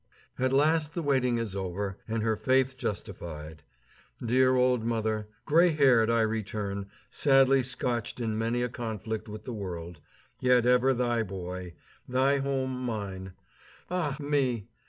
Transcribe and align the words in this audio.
At 0.39 0.51
last 0.51 0.95
the 0.95 1.03
waiting 1.03 1.37
is 1.37 1.55
over, 1.55 1.99
and 2.07 2.23
her 2.23 2.35
faith 2.35 2.75
justified. 2.75 3.61
Dear 4.25 4.55
old 4.55 4.83
mother! 4.83 5.27
Gray 5.45 5.69
haired 5.69 6.09
I 6.09 6.21
return, 6.21 6.87
sadly 7.11 7.61
scotched 7.61 8.19
in 8.19 8.35
many 8.35 8.63
a 8.63 8.67
conflict 8.69 9.27
with 9.29 9.43
the 9.45 9.53
world, 9.53 9.99
yet 10.39 10.65
ever 10.65 10.91
thy 10.95 11.21
boy, 11.21 11.75
thy 12.07 12.39
home 12.39 12.83
mine. 12.83 13.33
Ah 13.91 14.17
me! 14.19 14.69